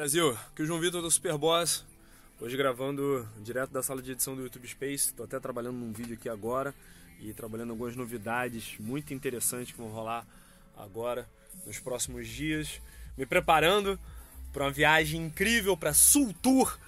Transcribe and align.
Brasil, 0.00 0.30
aqui 0.30 0.62
o 0.62 0.64
João 0.64 0.80
Vitor 0.80 1.02
do 1.02 1.10
Superboss. 1.10 1.84
Hoje 2.40 2.56
gravando 2.56 3.28
direto 3.42 3.70
da 3.70 3.82
sala 3.82 4.00
de 4.00 4.12
edição 4.12 4.34
do 4.34 4.40
YouTube 4.40 4.66
Space. 4.66 5.08
Estou 5.08 5.26
até 5.26 5.38
trabalhando 5.38 5.76
num 5.76 5.92
vídeo 5.92 6.14
aqui 6.14 6.26
agora 6.26 6.74
e 7.20 7.34
trabalhando 7.34 7.72
algumas 7.72 7.94
novidades 7.94 8.76
muito 8.80 9.12
interessantes 9.12 9.72
que 9.72 9.78
vão 9.78 9.90
rolar 9.90 10.26
agora 10.74 11.28
nos 11.66 11.78
próximos 11.80 12.26
dias. 12.26 12.80
Me 13.14 13.26
preparando 13.26 14.00
para 14.54 14.64
uma 14.64 14.70
viagem 14.70 15.20
incrível 15.20 15.76
para 15.76 15.92
Sul 15.92 16.34
Tour 16.40 16.78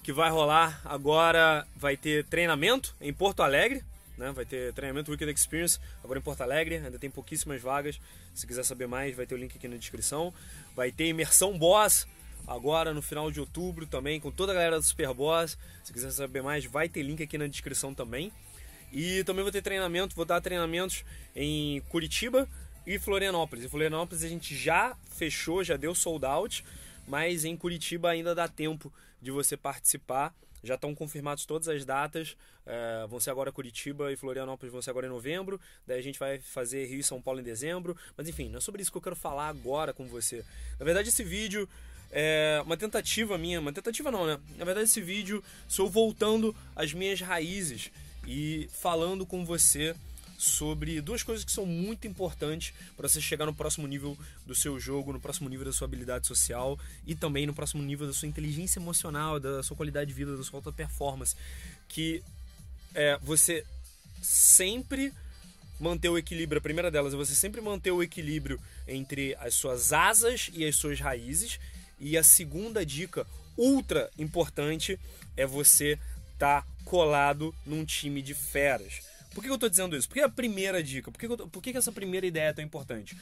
que 0.00 0.12
vai 0.12 0.30
rolar 0.30 0.80
agora. 0.84 1.66
Vai 1.74 1.96
ter 1.96 2.24
treinamento 2.26 2.94
em 3.00 3.12
Porto 3.12 3.42
Alegre. 3.42 3.82
Né? 4.16 4.30
Vai 4.30 4.44
ter 4.44 4.72
treinamento 4.72 5.10
Wicked 5.10 5.32
Experience 5.32 5.80
agora 6.04 6.20
em 6.20 6.22
Porto 6.22 6.42
Alegre. 6.42 6.76
Ainda 6.76 6.96
tem 6.96 7.10
pouquíssimas 7.10 7.60
vagas. 7.60 8.00
Se 8.32 8.46
quiser 8.46 8.64
saber 8.64 8.86
mais, 8.86 9.16
vai 9.16 9.26
ter 9.26 9.34
o 9.34 9.38
link 9.38 9.56
aqui 9.56 9.66
na 9.66 9.76
descrição. 9.76 10.32
Vai 10.76 10.92
ter 10.92 11.08
imersão 11.08 11.58
Boss 11.58 12.06
agora 12.46 12.92
no 12.92 13.02
final 13.02 13.30
de 13.30 13.40
outubro 13.40 13.86
também, 13.86 14.20
com 14.20 14.30
toda 14.30 14.52
a 14.52 14.54
galera 14.54 14.78
do 14.78 14.82
Superboss. 14.82 15.56
Se 15.84 15.92
quiser 15.92 16.10
saber 16.10 16.42
mais, 16.42 16.64
vai 16.64 16.88
ter 16.88 17.02
link 17.02 17.22
aqui 17.22 17.38
na 17.38 17.46
descrição 17.46 17.94
também. 17.94 18.32
E 18.92 19.24
também 19.24 19.42
vou 19.42 19.52
ter 19.52 19.62
treinamento, 19.62 20.14
vou 20.14 20.24
dar 20.24 20.40
treinamentos 20.40 21.04
em 21.34 21.80
Curitiba 21.88 22.48
e 22.86 22.98
Florianópolis. 22.98 23.64
Em 23.64 23.68
Florianópolis 23.68 24.22
a 24.22 24.28
gente 24.28 24.54
já 24.54 24.94
fechou, 25.10 25.64
já 25.64 25.76
deu 25.76 25.94
sold 25.94 26.26
out, 26.26 26.64
mas 27.06 27.44
em 27.44 27.56
Curitiba 27.56 28.10
ainda 28.10 28.34
dá 28.34 28.46
tempo 28.46 28.92
de 29.20 29.30
você 29.30 29.56
participar. 29.56 30.34
Já 30.64 30.74
estão 30.74 30.94
confirmadas 30.94 31.44
todas 31.44 31.68
as 31.68 31.84
datas. 31.84 32.36
É, 32.64 33.06
vão 33.08 33.18
ser 33.18 33.30
agora 33.30 33.50
Curitiba 33.50 34.12
e 34.12 34.16
Florianópolis 34.16 34.72
vão 34.72 34.80
ser 34.80 34.90
agora 34.90 35.06
em 35.06 35.10
novembro. 35.10 35.60
Daí 35.86 35.98
a 35.98 36.02
gente 36.02 36.18
vai 36.18 36.38
fazer 36.38 36.84
Rio 36.84 37.00
e 37.00 37.02
São 37.02 37.20
Paulo 37.20 37.40
em 37.40 37.42
dezembro. 37.42 37.96
Mas 38.16 38.28
enfim, 38.28 38.48
não 38.48 38.58
é 38.58 38.60
sobre 38.60 38.80
isso 38.80 38.92
que 38.92 38.98
eu 38.98 39.02
quero 39.02 39.16
falar 39.16 39.48
agora 39.48 39.92
com 39.92 40.06
você. 40.06 40.44
Na 40.78 40.84
verdade, 40.84 41.08
esse 41.08 41.24
vídeo 41.24 41.68
é 42.12 42.62
uma 42.64 42.76
tentativa 42.76 43.38
minha, 43.38 43.58
uma 43.58 43.72
tentativa 43.72 44.10
não, 44.10 44.26
né? 44.26 44.38
Na 44.58 44.64
verdade, 44.66 44.84
esse 44.84 45.00
vídeo 45.00 45.42
sou 45.66 45.88
voltando 45.88 46.54
às 46.76 46.92
minhas 46.92 47.20
raízes 47.20 47.90
e 48.26 48.68
falando 48.70 49.24
com 49.24 49.44
você 49.44 49.96
sobre 50.36 51.00
duas 51.00 51.22
coisas 51.22 51.44
que 51.44 51.52
são 51.52 51.64
muito 51.64 52.06
importantes 52.06 52.74
para 52.96 53.08
você 53.08 53.20
chegar 53.20 53.46
no 53.46 53.54
próximo 53.54 53.86
nível 53.86 54.18
do 54.44 54.54
seu 54.54 54.78
jogo, 54.78 55.12
no 55.12 55.20
próximo 55.20 55.48
nível 55.48 55.64
da 55.64 55.72
sua 55.72 55.86
habilidade 55.86 56.26
social 56.26 56.78
e 57.06 57.14
também 57.14 57.46
no 57.46 57.54
próximo 57.54 57.82
nível 57.82 58.06
da 58.06 58.12
sua 58.12 58.28
inteligência 58.28 58.78
emocional, 58.78 59.40
da 59.40 59.62
sua 59.62 59.76
qualidade 59.76 60.08
de 60.08 60.14
vida, 60.14 60.36
da 60.36 60.42
sua 60.42 60.58
alta 60.58 60.72
performance, 60.72 61.34
que 61.88 62.22
é 62.94 63.18
você 63.22 63.64
sempre 64.20 65.12
manter 65.78 66.08
o 66.08 66.18
equilíbrio. 66.18 66.58
A 66.58 66.62
primeira 66.62 66.90
delas 66.90 67.14
é 67.14 67.16
você 67.16 67.34
sempre 67.34 67.60
manter 67.60 67.92
o 67.92 68.02
equilíbrio 68.02 68.60
entre 68.86 69.34
as 69.36 69.54
suas 69.54 69.92
asas 69.92 70.50
e 70.52 70.66
as 70.66 70.76
suas 70.76 71.00
raízes 71.00 71.58
e 72.02 72.18
a 72.18 72.24
segunda 72.24 72.84
dica, 72.84 73.24
ultra 73.56 74.10
importante, 74.18 74.98
é 75.36 75.46
você 75.46 75.98
estar 76.32 76.62
tá 76.62 76.66
colado 76.84 77.54
num 77.64 77.84
time 77.84 78.20
de 78.20 78.34
feras. 78.34 79.00
Por 79.32 79.42
que 79.42 79.48
eu 79.48 79.54
estou 79.54 79.70
dizendo 79.70 79.96
isso? 79.96 80.08
Porque 80.08 80.20
a 80.20 80.28
primeira 80.28 80.82
dica, 80.82 81.12
por 81.12 81.18
que, 81.18 81.28
tô, 81.28 81.46
por 81.46 81.62
que 81.62 81.76
essa 81.76 81.92
primeira 81.92 82.26
ideia 82.26 82.48
é 82.48 82.52
tão 82.52 82.64
importante? 82.64 83.16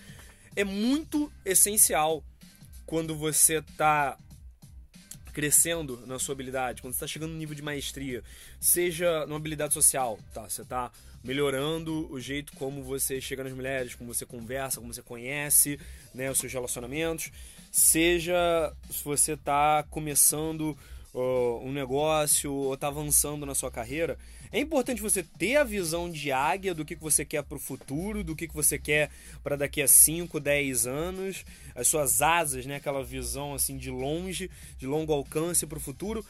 É 0.56 0.64
muito 0.64 1.30
essencial 1.44 2.24
quando 2.86 3.14
você 3.14 3.58
está 3.58 4.18
crescendo 5.30 6.02
na 6.06 6.18
sua 6.18 6.34
habilidade, 6.34 6.82
quando 6.82 6.94
você 6.94 6.98
está 6.98 7.06
chegando 7.06 7.32
no 7.32 7.38
nível 7.38 7.54
de 7.54 7.62
maestria, 7.62 8.22
seja 8.58 9.26
numa 9.26 9.36
habilidade 9.36 9.74
social, 9.74 10.18
tá? 10.32 10.48
Você 10.48 10.62
está 10.62 10.90
melhorando 11.22 12.10
o 12.10 12.18
jeito 12.18 12.52
como 12.54 12.82
você 12.82 13.20
chega 13.20 13.44
nas 13.44 13.52
mulheres, 13.52 13.94
como 13.94 14.12
você 14.12 14.24
conversa, 14.24 14.80
como 14.80 14.92
você 14.92 15.02
conhece, 15.02 15.78
né, 16.14 16.30
os 16.30 16.38
seus 16.38 16.52
relacionamentos, 16.52 17.30
seja 17.70 18.72
se 18.90 19.04
você 19.04 19.32
está 19.32 19.84
começando 19.90 20.76
um 21.14 21.72
negócio 21.72 22.52
ou 22.52 22.74
está 22.74 22.88
avançando 22.88 23.44
na 23.44 23.54
sua 23.54 23.70
carreira, 23.70 24.18
é 24.52 24.58
importante 24.58 25.00
você 25.00 25.22
ter 25.22 25.56
a 25.56 25.64
visão 25.64 26.10
de 26.10 26.32
águia 26.32 26.74
do 26.74 26.84
que, 26.84 26.96
que 26.96 27.02
você 27.02 27.24
quer 27.24 27.42
para 27.42 27.56
o 27.56 27.60
futuro, 27.60 28.24
do 28.24 28.34
que, 28.34 28.48
que 28.48 28.54
você 28.54 28.78
quer 28.78 29.10
para 29.42 29.56
daqui 29.56 29.80
a 29.80 29.86
5, 29.86 30.40
10 30.40 30.86
anos, 30.86 31.44
as 31.74 31.86
suas 31.86 32.20
asas, 32.20 32.66
né? 32.66 32.76
aquela 32.76 33.04
visão 33.04 33.54
assim 33.54 33.76
de 33.76 33.90
longe, 33.90 34.50
de 34.76 34.86
longo 34.86 35.12
alcance 35.12 35.66
para 35.66 35.78
o 35.78 35.80
futuro. 35.80 36.24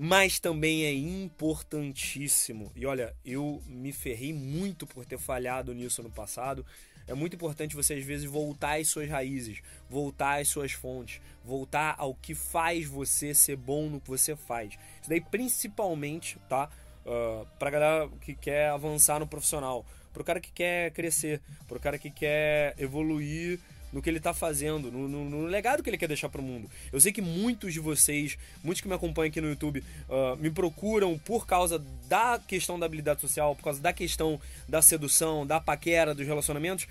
Mas 0.00 0.38
também 0.38 0.84
é 0.84 0.92
importantíssimo. 0.92 2.70
E 2.76 2.86
olha, 2.86 3.14
eu 3.24 3.60
me 3.66 3.92
ferrei 3.92 4.32
muito 4.32 4.86
por 4.86 5.04
ter 5.04 5.18
falhado 5.18 5.74
nisso 5.74 6.02
no 6.04 6.10
passado. 6.10 6.64
É 7.08 7.14
muito 7.14 7.34
importante 7.34 7.74
você 7.74 7.94
às 7.94 8.04
vezes 8.04 8.30
voltar 8.30 8.78
às 8.78 8.88
suas 8.88 9.08
raízes, 9.08 9.60
voltar 9.90 10.40
às 10.40 10.48
suas 10.48 10.72
fontes, 10.72 11.20
voltar 11.44 11.96
ao 11.98 12.14
que 12.14 12.34
faz 12.34 12.86
você 12.86 13.34
ser 13.34 13.56
bom 13.56 13.88
no 13.88 14.00
que 14.00 14.08
você 14.08 14.36
faz. 14.36 14.74
Isso 15.00 15.08
daí 15.08 15.20
principalmente, 15.20 16.38
tá? 16.48 16.70
Uh, 17.04 17.46
pra 17.58 17.70
galera 17.70 18.08
que 18.20 18.34
quer 18.34 18.68
avançar 18.68 19.18
no 19.18 19.26
profissional, 19.26 19.84
pro 20.12 20.22
cara 20.22 20.38
que 20.38 20.52
quer 20.52 20.92
crescer, 20.92 21.40
pro 21.66 21.80
cara 21.80 21.98
que 21.98 22.10
quer 22.10 22.74
evoluir 22.78 23.58
no 23.92 24.02
que 24.02 24.08
ele 24.08 24.18
está 24.18 24.34
fazendo, 24.34 24.90
no, 24.90 25.08
no, 25.08 25.24
no, 25.24 25.46
legado 25.46 25.82
que 25.82 25.90
ele 25.90 25.98
quer 25.98 26.08
deixar 26.08 26.28
para 26.28 26.40
o 26.40 26.44
mundo. 26.44 26.70
Eu 26.92 27.00
sei 27.00 27.12
que 27.12 27.22
muitos 27.22 27.72
de 27.72 27.80
vocês, 27.80 28.38
muitos 28.62 28.80
que 28.80 28.88
me 28.88 28.94
acompanham 28.94 29.28
aqui 29.28 29.40
no 29.40 29.48
YouTube, 29.48 29.82
uh, 30.08 30.36
me 30.36 30.50
procuram 30.50 31.18
por 31.18 31.46
causa 31.46 31.82
da 32.08 32.38
questão 32.38 32.78
da 32.78 32.86
habilidade 32.86 33.20
social, 33.20 33.54
por 33.54 33.64
causa 33.64 33.80
da 33.80 33.92
questão 33.92 34.40
da 34.68 34.82
sedução, 34.82 35.46
da 35.46 35.60
paquera, 35.60 36.14
dos 36.14 36.26
relacionamentos, 36.26 36.86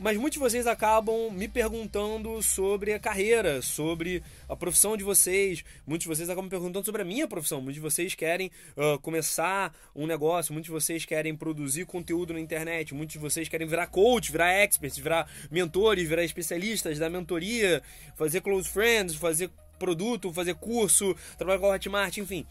mas 0.00 0.16
muitos 0.16 0.34
de 0.34 0.38
vocês 0.38 0.66
acabam 0.66 1.30
me 1.30 1.46
perguntando 1.46 2.42
sobre 2.42 2.92
a 2.94 2.98
carreira, 2.98 3.60
sobre 3.60 4.22
a 4.48 4.56
profissão 4.56 4.96
de 4.96 5.04
vocês. 5.04 5.64
Muitos 5.86 6.04
de 6.04 6.08
vocês 6.08 6.28
acabam 6.28 6.44
me 6.44 6.50
perguntando 6.50 6.84
sobre 6.84 7.02
a 7.02 7.04
minha 7.04 7.28
profissão. 7.28 7.60
Muitos 7.60 7.74
de 7.74 7.80
vocês 7.80 8.14
querem 8.14 8.50
uh, 8.76 8.98
começar 9.00 9.74
um 9.94 10.06
negócio. 10.06 10.52
Muitos 10.52 10.66
de 10.66 10.72
vocês 10.72 11.04
querem 11.04 11.36
produzir 11.36 11.84
conteúdo 11.84 12.32
na 12.32 12.40
internet. 12.40 12.94
Muitos 12.94 13.12
de 13.12 13.18
vocês 13.18 13.48
querem 13.48 13.66
virar 13.66 13.86
coach, 13.88 14.32
virar 14.32 14.52
experts, 14.52 14.98
virar 14.98 15.30
mentores, 15.50 16.08
virar 16.08 16.24
especialistas 16.24 16.98
da 16.98 17.10
mentoria, 17.10 17.82
fazer 18.16 18.40
close 18.40 18.68
friends, 18.68 19.14
fazer 19.14 19.50
produto, 19.78 20.32
fazer 20.32 20.54
curso, 20.54 21.14
trabalhar 21.36 21.58
com 21.58 21.66
a 21.66 21.74
Hotmart, 21.74 22.16
enfim. 22.16 22.46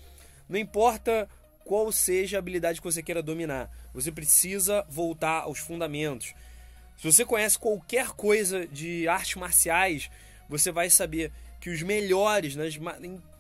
Não 0.48 0.60
importa 0.60 1.28
qual 1.66 1.92
seja 1.92 2.38
a 2.38 2.40
habilidade 2.40 2.80
que 2.80 2.86
você 2.86 3.02
queira 3.02 3.24
dominar. 3.24 3.70
Você 3.94 4.12
precisa 4.12 4.86
voltar 4.90 5.42
aos 5.42 5.60
fundamentos. 5.60 6.34
Se 7.02 7.12
você 7.12 7.26
conhece 7.26 7.58
qualquer 7.58 8.10
coisa 8.10 8.68
de 8.68 9.08
artes 9.08 9.34
marciais, 9.34 10.08
você 10.48 10.72
vai 10.72 10.88
saber 10.88 11.32
que 11.60 11.72
os 11.72 11.82
melhores, 11.82 12.56
nas, 12.56 12.78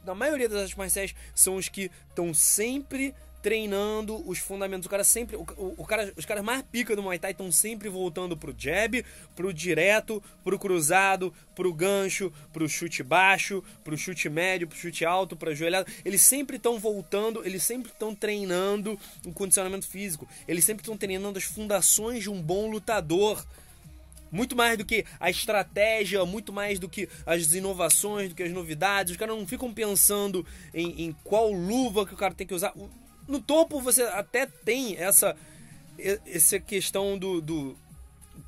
na 0.03 0.15
maioria 0.15 0.49
das 0.49 0.61
artes 0.61 0.75
marciais, 0.75 1.13
são 1.35 1.57
os 1.57 1.69
que 1.69 1.91
estão 2.09 2.33
sempre 2.33 3.13
treinando 3.41 4.27
os 4.29 4.39
fundamentos. 4.39 4.85
O 4.85 4.89
cara 4.89 5.03
sempre. 5.03 5.35
O, 5.35 5.45
o, 5.77 5.85
cara, 5.85 6.13
os 6.15 6.25
caras 6.25 6.43
mais 6.43 6.61
pica 6.61 6.95
do 6.95 7.01
Muay 7.01 7.19
Thai 7.19 7.31
estão 7.31 7.51
sempre 7.51 7.89
voltando 7.89 8.37
pro 8.37 8.55
jab, 8.57 9.03
pro 9.35 9.53
direto, 9.53 10.21
pro 10.43 10.59
cruzado, 10.59 11.33
pro 11.55 11.73
gancho, 11.73 12.31
pro 12.53 12.69
chute 12.69 13.03
baixo, 13.03 13.63
pro 13.83 13.97
chute 13.97 14.29
médio, 14.29 14.67
pro 14.67 14.77
chute 14.77 15.03
alto, 15.03 15.35
pra 15.35 15.53
joelhada. 15.53 15.87
Eles 16.05 16.21
sempre 16.21 16.57
estão 16.57 16.79
voltando, 16.79 17.45
eles 17.45 17.63
sempre 17.63 17.91
estão 17.91 18.13
treinando 18.13 18.99
o 19.25 19.33
condicionamento 19.33 19.87
físico. 19.87 20.27
Eles 20.47 20.63
sempre 20.63 20.83
estão 20.83 20.97
treinando 20.97 21.37
as 21.37 21.43
fundações 21.43 22.23
de 22.23 22.29
um 22.29 22.41
bom 22.41 22.69
lutador. 22.69 23.43
Muito 24.31 24.55
mais 24.55 24.77
do 24.77 24.85
que 24.85 25.05
a 25.19 25.29
estratégia, 25.29 26.25
muito 26.25 26.53
mais 26.53 26.79
do 26.79 26.87
que 26.87 27.09
as 27.25 27.53
inovações, 27.53 28.29
do 28.29 28.35
que 28.35 28.43
as 28.43 28.51
novidades. 28.51 29.11
Os 29.11 29.17
caras 29.17 29.35
não 29.35 29.45
ficam 29.45 29.73
pensando 29.73 30.45
em, 30.73 31.03
em 31.03 31.15
qual 31.21 31.51
luva 31.51 32.05
que 32.05 32.13
o 32.13 32.17
cara 32.17 32.33
tem 32.33 32.47
que 32.47 32.53
usar 32.53 32.73
no 33.27 33.41
topo 33.41 33.81
você 33.81 34.03
até 34.03 34.45
tem 34.45 34.97
essa, 34.97 35.35
essa 36.25 36.59
questão 36.59 37.17
do, 37.17 37.41
do 37.41 37.77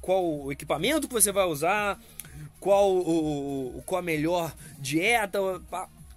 qual 0.02 0.26
o 0.26 0.52
equipamento 0.52 1.08
que 1.08 1.14
você 1.14 1.32
vai 1.32 1.46
usar, 1.46 2.00
qual, 2.60 2.92
o, 2.96 3.82
qual 3.86 4.00
a 4.00 4.02
melhor 4.02 4.54
dieta, 4.80 5.40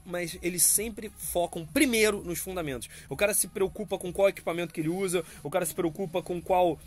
mas 0.05 0.39
eles 0.41 0.63
sempre 0.63 1.10
focam 1.16 1.66
primeiro 1.66 2.22
nos 2.22 2.39
fundamentos. 2.39 2.89
O 3.09 3.16
cara 3.16 3.34
se 3.34 3.48
preocupa 3.48 3.98
com 3.98 4.13
qual 4.13 4.28
equipamento 4.28 4.72
que 4.72 4.80
ele 4.80 4.89
usa, 4.89 5.25
o 5.42 5.51
cara 5.51 5.66
se 5.66 5.75
preocupa 5.75 6.22
com 6.22 6.41
qual 6.41 6.78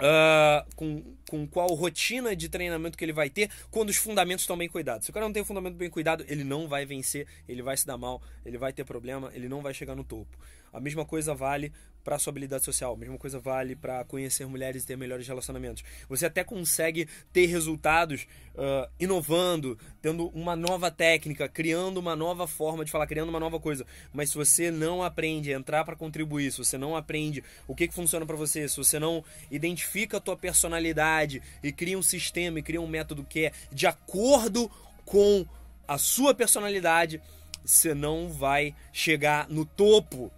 Uh, 0.00 0.74
com, 0.74 1.02
com 1.28 1.46
qual 1.46 1.68
rotina 1.74 2.34
de 2.34 2.48
treinamento 2.48 2.96
que 2.96 3.04
ele 3.04 3.12
vai 3.12 3.28
ter 3.28 3.50
quando 3.70 3.90
os 3.90 3.96
fundamentos 3.96 4.42
estão 4.42 4.56
bem 4.56 4.68
cuidados. 4.68 5.04
Se 5.04 5.10
o 5.10 5.14
cara 5.14 5.26
não 5.26 5.32
tem 5.32 5.42
o 5.42 5.44
fundamento 5.44 5.74
bem 5.74 5.90
cuidado, 5.90 6.24
ele 6.28 6.44
não 6.44 6.66
vai 6.66 6.86
vencer, 6.86 7.26
ele 7.48 7.62
vai 7.62 7.76
se 7.76 7.86
dar 7.86 7.98
mal, 7.98 8.22
ele 8.44 8.58
vai 8.58 8.72
ter 8.72 8.84
problema, 8.84 9.30
ele 9.34 9.48
não 9.48 9.60
vai 9.60 9.74
chegar 9.74 9.94
no 9.94 10.04
topo. 10.04 10.38
A 10.72 10.80
mesma 10.80 11.04
coisa 11.04 11.34
vale 11.34 11.72
para 12.04 12.18
sua 12.18 12.30
habilidade 12.30 12.64
social, 12.64 12.96
mesma 12.96 13.18
coisa 13.18 13.38
vale 13.38 13.76
para 13.76 14.04
conhecer 14.04 14.46
mulheres 14.46 14.82
e 14.82 14.86
ter 14.86 14.96
melhores 14.96 15.26
relacionamentos. 15.26 15.84
Você 16.08 16.26
até 16.26 16.42
consegue 16.42 17.08
ter 17.32 17.46
resultados 17.46 18.26
uh, 18.54 18.90
inovando, 18.98 19.78
tendo 20.00 20.28
uma 20.28 20.56
nova 20.56 20.90
técnica, 20.90 21.48
criando 21.48 21.98
uma 21.98 22.16
nova 22.16 22.46
forma 22.46 22.84
de 22.84 22.90
falar, 22.90 23.06
criando 23.06 23.28
uma 23.28 23.40
nova 23.40 23.60
coisa. 23.60 23.86
Mas 24.12 24.30
se 24.30 24.36
você 24.36 24.70
não 24.70 25.02
aprende 25.02 25.52
a 25.52 25.56
entrar 25.56 25.84
para 25.84 25.96
contribuir, 25.96 26.50
se 26.52 26.58
você 26.58 26.78
não 26.78 26.96
aprende 26.96 27.44
o 27.66 27.74
que, 27.74 27.88
que 27.88 27.94
funciona 27.94 28.24
para 28.24 28.36
você, 28.36 28.68
se 28.68 28.76
você 28.76 28.98
não 28.98 29.24
identifica 29.50 30.16
a 30.16 30.20
tua 30.20 30.36
personalidade 30.36 31.42
e 31.62 31.72
cria 31.72 31.98
um 31.98 32.02
sistema 32.02 32.58
e 32.58 32.62
cria 32.62 32.80
um 32.80 32.88
método 32.88 33.24
que 33.24 33.46
é 33.46 33.52
de 33.72 33.86
acordo 33.86 34.70
com 35.04 35.46
a 35.86 35.98
sua 35.98 36.32
personalidade, 36.34 37.20
você 37.64 37.94
não 37.94 38.28
vai 38.28 38.74
chegar 38.92 39.48
no 39.48 39.64
topo, 39.64 40.30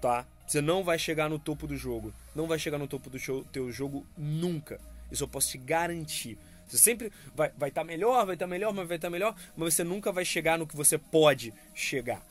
tá? 0.00 0.26
Você 0.46 0.60
não 0.60 0.84
vai 0.84 0.98
chegar 0.98 1.28
no 1.28 1.38
topo 1.38 1.66
do 1.66 1.76
jogo. 1.76 2.12
Não 2.34 2.46
vai 2.46 2.58
chegar 2.58 2.78
no 2.78 2.86
topo 2.86 3.08
do 3.08 3.18
show, 3.18 3.44
teu 3.52 3.72
jogo 3.72 4.06
nunca. 4.16 4.80
Isso 5.10 5.24
eu 5.24 5.28
posso 5.28 5.50
te 5.50 5.58
garantir. 5.58 6.38
Você 6.66 6.78
sempre 6.78 7.12
vai 7.34 7.48
estar 7.48 7.58
vai 7.58 7.70
tá 7.70 7.84
melhor, 7.84 8.26
vai 8.26 8.34
estar 8.34 8.46
tá 8.46 8.50
melhor, 8.50 8.72
mas 8.72 8.88
vai 8.88 8.96
estar 8.96 9.08
tá 9.08 9.12
melhor, 9.12 9.34
mas 9.56 9.74
você 9.74 9.84
nunca 9.84 10.10
vai 10.12 10.24
chegar 10.24 10.58
no 10.58 10.66
que 10.66 10.76
você 10.76 10.98
pode 10.98 11.52
chegar. 11.74 12.22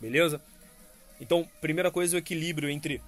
Beleza? 0.00 0.40
Então, 1.20 1.48
primeira 1.60 1.90
coisa, 1.90 2.16
o 2.16 2.18
equilíbrio 2.18 2.70
entre 2.70 3.02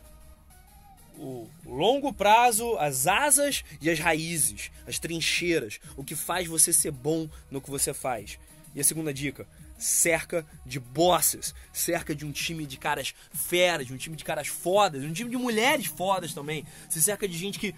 o 1.16 1.48
longo 1.66 2.12
prazo, 2.12 2.76
as 2.78 3.06
asas 3.06 3.62
e 3.80 3.90
as 3.90 3.98
raízes, 3.98 4.70
as 4.86 4.98
trincheiras, 4.98 5.78
o 5.96 6.02
que 6.02 6.16
faz 6.16 6.48
você 6.48 6.72
ser 6.72 6.90
bom 6.90 7.28
no 7.50 7.60
que 7.60 7.70
você 7.70 7.92
faz. 7.92 8.38
E 8.74 8.80
a 8.80 8.84
segunda 8.84 9.12
dica, 9.12 9.46
cerca 9.80 10.46
de 10.64 10.78
bosses, 10.78 11.54
cerca 11.72 12.14
de 12.14 12.24
um 12.24 12.30
time 12.30 12.66
de 12.66 12.76
caras 12.76 13.14
feras, 13.32 13.86
de 13.86 13.94
um 13.94 13.96
time 13.96 14.14
de 14.14 14.22
caras 14.22 14.46
fodas, 14.46 15.00
de 15.02 15.08
um 15.08 15.12
time 15.12 15.30
de 15.30 15.36
mulheres 15.36 15.86
fodas 15.86 16.34
também. 16.34 16.64
Se 16.88 17.02
cerca 17.02 17.26
de 17.26 17.36
gente 17.36 17.58
que 17.58 17.74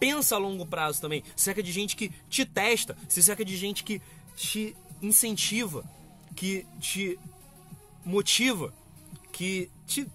pensa 0.00 0.34
a 0.34 0.38
longo 0.38 0.66
prazo 0.66 1.00
também, 1.00 1.22
se 1.36 1.44
cerca 1.44 1.62
de 1.62 1.70
gente 1.70 1.94
que 1.94 2.10
te 2.28 2.44
testa, 2.44 2.96
se 3.08 3.22
cerca 3.22 3.44
de 3.44 3.56
gente 3.56 3.84
que 3.84 4.00
te 4.34 4.74
incentiva, 5.00 5.84
que 6.34 6.66
te 6.80 7.18
motiva, 8.04 8.72
que 9.30 9.70
te 9.86 10.08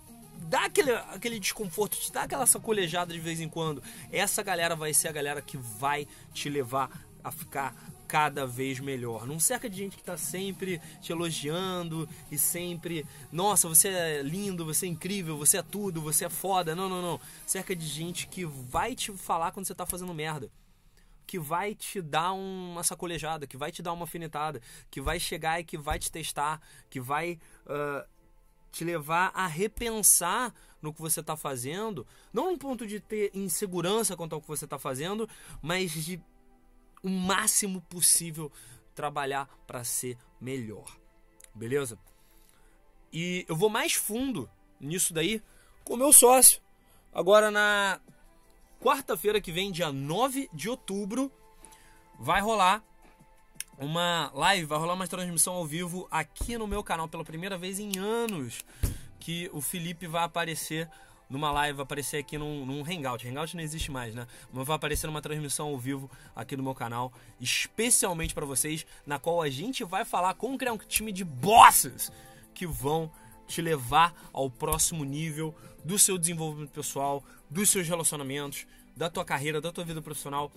dá 0.50 0.66
aquele, 0.66 0.92
aquele 0.92 1.40
desconforto, 1.40 1.98
te 1.98 2.12
dá 2.12 2.24
aquela 2.24 2.46
sacolejada 2.46 3.14
de 3.14 3.20
vez 3.20 3.40
em 3.40 3.50
quando. 3.50 3.84
Essa 4.12 4.42
galera 4.42 4.76
vai 4.76 4.94
ser 4.94 5.10
a 5.10 5.12
galera 5.12 5.42
que 5.42 5.58
vai 5.58 6.08
te 6.34 6.50
levar 6.50 7.07
a 7.28 7.32
ficar 7.32 7.76
cada 8.08 8.48
vez 8.48 8.80
melhor. 8.80 9.28
Não 9.28 9.40
cerca 9.40 9.70
de 9.70 9.78
gente 9.78 9.96
que 9.96 10.02
está 10.02 10.18
sempre 10.18 10.80
te 11.02 11.12
elogiando 11.12 12.08
e 12.32 12.38
sempre, 12.38 13.06
nossa, 13.32 13.68
você 13.68 13.90
é 13.90 14.22
lindo, 14.22 14.66
você 14.66 14.86
é 14.86 14.90
incrível, 14.90 15.38
você 15.38 15.58
é 15.58 15.64
tudo, 15.64 16.02
você 16.02 16.26
é 16.26 16.30
foda. 16.30 16.76
Não, 16.76 16.88
não, 16.88 17.02
não. 17.02 17.20
Cerca 17.46 17.76
de 17.76 17.86
gente 17.86 18.28
que 18.28 18.46
vai 18.46 18.96
te 18.96 19.12
falar 19.12 19.52
quando 19.52 19.66
você 19.66 19.74
está 19.74 19.86
fazendo 19.86 20.14
merda. 20.14 20.50
Que 21.26 21.38
vai 21.38 21.76
te 21.76 22.02
dar 22.02 22.32
uma 22.32 22.84
sacolejada, 22.84 23.46
que 23.46 23.58
vai 23.58 23.72
te 23.72 23.82
dar 23.82 23.92
uma 23.92 24.04
alfinetada, 24.04 24.62
que 24.90 25.02
vai 25.02 25.20
chegar 25.20 25.60
e 25.60 25.64
que 25.66 25.78
vai 25.78 26.00
te 26.00 26.10
testar, 26.10 26.62
que 26.90 27.02
vai 27.02 27.38
uh, 27.66 28.08
te 28.72 28.86
levar 28.86 29.32
a 29.34 29.46
repensar 29.46 30.54
no 30.82 30.94
que 30.94 31.02
você 31.02 31.20
está 31.20 31.36
fazendo, 31.36 32.06
não 32.32 32.52
no 32.52 32.58
ponto 32.58 32.86
de 32.86 33.00
ter 33.00 33.32
insegurança 33.34 34.16
quanto 34.16 34.36
ao 34.36 34.42
que 34.42 34.48
você 34.48 34.66
está 34.66 34.78
fazendo, 34.78 35.28
mas 35.62 35.92
de 35.92 36.22
o 37.08 37.10
máximo 37.10 37.82
possível 37.82 38.52
trabalhar 38.94 39.48
para 39.66 39.84
ser 39.84 40.18
melhor. 40.40 40.86
Beleza? 41.54 41.98
E 43.12 43.46
eu 43.48 43.56
vou 43.56 43.70
mais 43.70 43.94
fundo 43.94 44.50
nisso 44.80 45.14
daí 45.14 45.42
com 45.84 45.94
o 45.94 45.98
meu 45.98 46.12
sócio. 46.12 46.62
Agora 47.14 47.50
na 47.50 48.00
quarta-feira 48.82 49.42
que 49.42 49.52
vem, 49.52 49.72
dia 49.72 49.92
9 49.92 50.50
de 50.54 50.70
outubro, 50.70 51.32
vai 52.20 52.42
rolar 52.42 52.84
uma 53.78 54.32
live, 54.34 54.66
vai 54.66 54.80
rolar 54.80 54.94
uma 54.94 55.08
transmissão 55.08 55.54
ao 55.54 55.66
vivo 55.66 56.08
aqui 56.12 56.58
no 56.58 56.68
meu 56.68 56.84
canal 56.84 57.08
pela 57.08 57.24
primeira 57.24 57.58
vez 57.58 57.80
em 57.80 57.98
anos 57.98 58.66
que 59.20 59.50
o 59.54 59.62
Felipe 59.62 60.08
vai 60.08 60.24
aparecer 60.24 60.90
numa 61.30 61.52
live, 61.52 61.82
aparecer 61.82 62.18
aqui 62.18 62.38
num, 62.38 62.66
num 62.66 62.82
Hangout. 62.82 63.28
Hangout 63.28 63.56
não 63.56 63.64
existe 63.64 63.92
mais, 63.92 64.16
né? 64.16 64.28
Mas 64.52 64.66
vai 64.66 64.76
aparecer 64.76 65.08
numa 65.08 65.22
transmissão 65.22 65.68
ao 65.68 65.78
vivo 65.78 66.10
aqui 66.36 66.56
no 66.56 66.64
meu 66.64 66.76
canal, 66.76 67.12
especialmente 67.40 68.34
para 68.34 68.46
vocês, 68.46 68.86
na 69.06 69.20
qual 69.20 69.42
a 69.42 69.50
gente 69.50 69.84
vai 69.84 70.06
falar 70.06 70.34
como 70.36 70.58
criar 70.58 70.74
um 70.74 70.78
time 70.78 71.12
de 71.12 71.24
bosses 71.24 72.12
que 72.54 72.66
vão 72.66 73.12
te 73.48 73.62
levar 73.62 74.14
ao 74.34 74.50
próximo 74.50 75.04
nível 75.04 75.56
do 75.84 75.98
seu 75.98 76.18
desenvolvimento 76.18 76.72
pessoal, 76.72 77.24
dos 77.50 77.70
seus 77.70 77.88
relacionamentos, 77.88 78.68
da 78.96 79.10
tua 79.10 79.24
carreira, 79.24 79.62
da 79.62 79.72
tua 79.72 79.86
vida 79.86 80.02
profissional, 80.02 80.52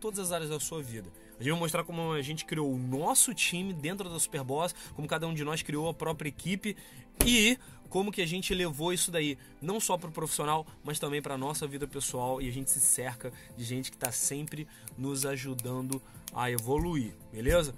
todas 0.00 0.18
as 0.18 0.32
áreas 0.32 0.50
da 0.50 0.58
sua 0.58 0.82
vida. 0.82 1.10
A 1.38 1.42
gente 1.42 1.52
vai 1.52 1.60
mostrar 1.60 1.84
como 1.84 2.12
a 2.12 2.22
gente 2.22 2.44
criou 2.44 2.72
o 2.72 2.78
nosso 2.78 3.32
time 3.32 3.72
dentro 3.72 4.08
da 4.08 4.18
Superboss, 4.18 4.74
como 4.94 5.06
cada 5.06 5.26
um 5.26 5.34
de 5.34 5.44
nós 5.44 5.62
criou 5.62 5.88
a 5.88 5.94
própria 5.94 6.28
equipe 6.28 6.76
e 7.24 7.58
como 7.88 8.12
que 8.12 8.22
a 8.22 8.26
gente 8.26 8.54
levou 8.54 8.92
isso 8.92 9.10
daí, 9.10 9.36
não 9.60 9.80
só 9.80 9.98
para 9.98 10.08
o 10.08 10.12
profissional, 10.12 10.66
mas 10.84 10.98
também 10.98 11.20
para 11.20 11.36
nossa 11.36 11.66
vida 11.66 11.86
pessoal 11.88 12.40
e 12.40 12.48
a 12.48 12.52
gente 12.52 12.70
se 12.70 12.80
cerca 12.80 13.32
de 13.56 13.64
gente 13.64 13.90
que 13.90 13.96
está 13.96 14.12
sempre 14.12 14.66
nos 14.96 15.26
ajudando 15.26 16.00
a 16.32 16.50
evoluir, 16.50 17.12
beleza? 17.32 17.74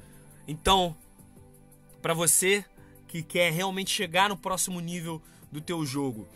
Então, 0.47 0.97
para 2.03 2.13
você 2.13 2.65
que 3.09 3.23
quer 3.23 3.53
realmente 3.53 3.91
chegar 3.91 4.29
no 4.29 4.37
próximo 4.37 4.81
nível 4.81 5.21
do 5.51 5.61
teu 5.61 5.85
jogo, 5.87 6.29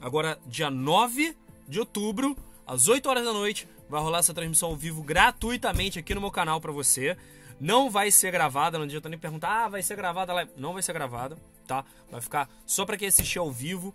agora 0.00 0.38
dia 0.46 0.70
9 0.70 1.36
de 1.68 1.80
outubro, 1.80 2.36
às 2.66 2.88
8 2.88 3.08
horas 3.08 3.24
da 3.24 3.32
noite, 3.32 3.66
vai 3.88 4.00
rolar 4.00 4.18
essa 4.18 4.34
transmissão 4.34 4.70
ao 4.70 4.76
vivo 4.76 5.02
gratuitamente 5.02 5.98
aqui 5.98 6.14
no 6.14 6.20
meu 6.20 6.30
canal 6.30 6.60
para 6.60 6.72
você. 6.72 7.16
Não 7.60 7.90
vai 7.90 8.10
ser 8.10 8.30
gravada, 8.30 8.78
não 8.78 8.84
adianta 8.84 9.08
nem 9.08 9.18
perguntar, 9.18 9.64
ah, 9.64 9.68
vai 9.68 9.82
ser 9.82 9.96
gravada 9.96 10.32
lá. 10.32 10.46
Não 10.56 10.74
vai 10.74 10.82
ser 10.82 10.92
gravada, 10.92 11.36
tá? 11.66 11.84
Vai 12.10 12.20
ficar 12.20 12.48
só 12.66 12.84
para 12.84 12.96
quem 12.96 13.08
assistir 13.08 13.38
ao 13.38 13.50
vivo, 13.50 13.94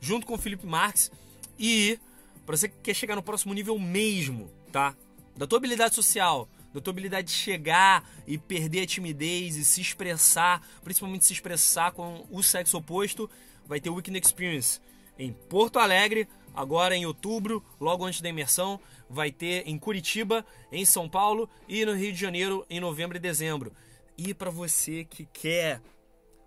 junto 0.00 0.26
com 0.26 0.34
o 0.34 0.38
Felipe 0.38 0.66
Marques. 0.66 1.10
E 1.58 1.98
para 2.46 2.56
você 2.56 2.68
que 2.68 2.76
quer 2.82 2.94
chegar 2.94 3.16
no 3.16 3.22
próximo 3.22 3.52
nível 3.52 3.78
mesmo, 3.78 4.50
tá? 4.70 4.94
Da 5.36 5.46
tua 5.46 5.58
habilidade 5.58 5.94
social, 5.94 6.48
da 6.72 6.80
tua 6.80 6.92
habilidade 6.92 7.28
de 7.28 7.34
chegar 7.34 8.08
e 8.26 8.38
perder 8.38 8.82
a 8.82 8.86
timidez 8.86 9.56
e 9.56 9.64
se 9.64 9.80
expressar, 9.80 10.64
principalmente 10.84 11.24
se 11.24 11.32
expressar 11.32 11.92
com 11.92 12.26
o 12.30 12.42
sexo 12.42 12.76
oposto, 12.76 13.28
vai 13.66 13.80
ter 13.80 13.90
o 13.90 13.94
Weekend 13.94 14.18
Experience 14.18 14.80
em 15.20 15.32
Porto 15.32 15.78
Alegre, 15.78 16.26
agora 16.54 16.96
em 16.96 17.04
outubro, 17.04 17.62
logo 17.78 18.04
antes 18.06 18.22
da 18.22 18.28
imersão. 18.30 18.80
Vai 19.08 19.30
ter 19.30 19.68
em 19.68 19.78
Curitiba, 19.78 20.44
em 20.72 20.84
São 20.84 21.08
Paulo 21.08 21.48
e 21.68 21.84
no 21.84 21.94
Rio 21.94 22.12
de 22.12 22.18
Janeiro 22.18 22.64
em 22.70 22.80
novembro 22.80 23.16
e 23.16 23.20
dezembro. 23.20 23.72
E 24.16 24.32
para 24.32 24.50
você 24.50 25.04
que 25.04 25.26
quer 25.26 25.82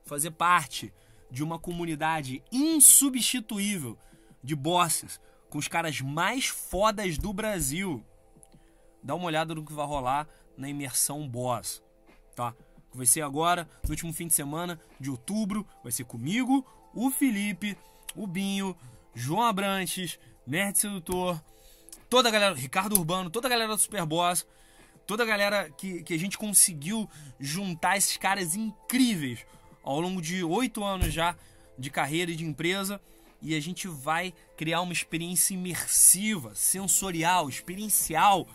fazer 0.05 0.31
parte 0.31 0.91
de 1.29 1.43
uma 1.43 1.59
comunidade 1.59 2.43
insubstituível 2.51 3.97
de 4.43 4.55
bosses 4.55 5.21
com 5.49 5.57
os 5.57 5.67
caras 5.67 6.01
mais 6.01 6.47
fodas 6.47 7.17
do 7.17 7.31
Brasil, 7.31 8.03
dá 9.03 9.13
uma 9.13 9.25
olhada 9.25 9.53
no 9.53 9.63
que 9.63 9.73
vai 9.73 9.85
rolar 9.85 10.27
na 10.57 10.67
imersão 10.67 11.27
Boss, 11.27 11.83
tá? 12.35 12.55
Vai 12.91 13.05
ser 13.05 13.21
agora, 13.21 13.67
no 13.83 13.91
último 13.91 14.13
fim 14.13 14.27
de 14.27 14.33
semana 14.33 14.79
de 14.99 15.09
outubro, 15.09 15.65
vai 15.83 15.91
ser 15.91 16.05
comigo, 16.05 16.65
o 16.93 17.09
Felipe, 17.09 17.77
o 18.15 18.27
Binho, 18.27 18.75
João 19.13 19.43
Abrantes, 19.43 20.19
Nerd 20.45 20.77
Sedutor, 20.77 21.41
toda 22.09 22.29
a 22.29 22.31
galera, 22.31 22.55
Ricardo 22.55 22.97
Urbano, 22.97 23.29
toda 23.29 23.47
a 23.47 23.49
galera 23.49 23.75
do 23.75 23.81
Superboss, 23.81 24.45
toda 25.05 25.23
a 25.23 25.25
galera 25.25 25.69
que, 25.69 26.03
que 26.03 26.13
a 26.13 26.19
gente 26.19 26.37
conseguiu 26.37 27.09
juntar 27.39 27.97
esses 27.97 28.17
caras 28.17 28.55
incríveis 28.55 29.45
ao 29.83 29.99
longo 29.99 30.21
de 30.21 30.43
oito 30.43 30.83
anos 30.83 31.13
já 31.13 31.35
de 31.77 31.89
carreira 31.89 32.31
e 32.31 32.35
de 32.35 32.45
empresa. 32.45 33.01
E 33.41 33.55
a 33.55 33.59
gente 33.59 33.87
vai 33.87 34.33
criar 34.55 34.81
uma 34.81 34.93
experiência 34.93 35.53
imersiva, 35.53 36.55
sensorial, 36.55 37.49
experiencial, 37.49 38.47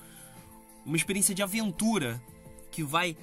uma 0.85 0.97
experiência 0.97 1.35
de 1.35 1.43
aventura 1.43 2.23
que 2.71 2.83
vai 2.83 3.15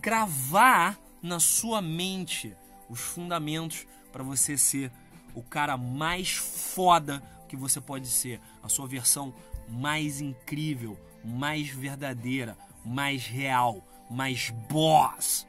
cravar 0.00 0.96
na 1.20 1.40
sua 1.40 1.82
mente 1.82 2.54
os 2.88 3.00
fundamentos 3.00 3.84
para 4.12 4.22
você 4.22 4.56
ser 4.56 4.92
o 5.38 5.42
cara 5.42 5.76
mais 5.76 6.32
foda 6.32 7.22
que 7.48 7.56
você 7.56 7.80
pode 7.80 8.08
ser, 8.08 8.40
a 8.62 8.68
sua 8.68 8.86
versão 8.86 9.32
mais 9.68 10.20
incrível, 10.20 10.98
mais 11.24 11.68
verdadeira, 11.68 12.56
mais 12.84 13.26
real, 13.26 13.86
mais 14.10 14.50
boss. 14.68 15.46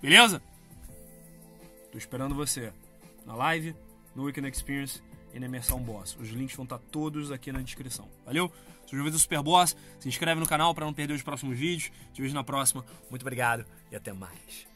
Beleza? 0.00 0.42
Tô 1.90 1.98
esperando 1.98 2.34
você 2.34 2.72
na 3.24 3.34
live, 3.34 3.74
no 4.14 4.24
Weekend 4.24 4.48
Experience 4.48 5.02
e 5.32 5.40
na 5.40 5.46
imersão 5.46 5.80
Boss. 5.80 6.16
Os 6.20 6.28
links 6.28 6.54
vão 6.54 6.64
estar 6.64 6.78
todos 6.78 7.32
aqui 7.32 7.50
na 7.50 7.60
descrição. 7.60 8.08
Valeu? 8.24 8.52
Sou 8.86 8.98
o 8.98 9.18
Super 9.18 9.42
Boss. 9.42 9.76
Se 9.98 10.08
inscreve 10.08 10.40
no 10.40 10.46
canal 10.46 10.74
para 10.74 10.84
não 10.84 10.94
perder 10.94 11.14
os 11.14 11.22
próximos 11.22 11.58
vídeos. 11.58 11.90
Te 12.12 12.22
vejo 12.22 12.34
na 12.34 12.44
próxima. 12.44 12.84
Muito 13.10 13.22
obrigado 13.22 13.64
e 13.90 13.96
até 13.96 14.12
mais. 14.12 14.75